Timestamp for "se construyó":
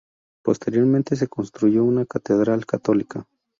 1.15-1.83